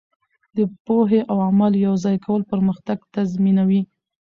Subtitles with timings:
[0.55, 3.81] د پوهې او عمل یوځای کول پرمختګ تضمینوي.